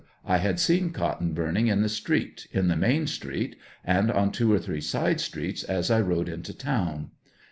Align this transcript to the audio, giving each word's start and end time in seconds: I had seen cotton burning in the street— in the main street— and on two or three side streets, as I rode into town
I 0.25 0.37
had 0.39 0.59
seen 0.59 0.89
cotton 0.93 1.33
burning 1.35 1.67
in 1.67 1.83
the 1.83 1.87
street— 1.87 2.47
in 2.51 2.69
the 2.69 2.75
main 2.75 3.05
street— 3.05 3.55
and 3.95 4.09
on 4.11 4.31
two 4.31 4.51
or 4.51 4.57
three 4.57 4.81
side 4.81 5.19
streets, 5.21 5.63
as 5.63 5.91
I 5.91 6.01
rode 6.01 6.27
into 6.27 6.55
town 6.57 7.11